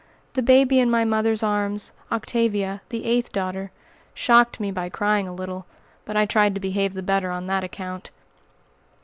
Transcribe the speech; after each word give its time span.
The 0.33 0.41
baby 0.41 0.79
in 0.79 0.89
my 0.89 1.05
mother's 1.05 1.43
arms 1.43 1.91
Octavia, 2.11 2.81
the 2.89 3.05
eighth 3.05 3.31
daughter 3.31 3.69
shocked 4.15 4.59
me 4.59 4.71
by 4.71 4.89
crying 4.89 5.27
a 5.27 5.31
little, 5.35 5.67
but 6.05 6.17
I 6.17 6.25
tried 6.25 6.55
to 6.55 6.59
behave 6.59 6.95
the 6.95 7.03
better 7.03 7.29
on 7.29 7.45
that 7.45 7.63
account. 7.63 8.09